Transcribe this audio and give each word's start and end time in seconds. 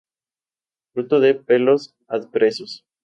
Fruto 0.93 1.19
de 1.19 1.35
pelos 1.35 1.93
adpresos. 2.07 2.87